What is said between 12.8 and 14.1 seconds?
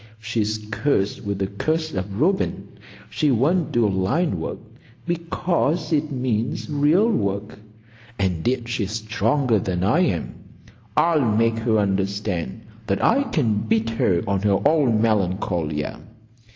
that I can beat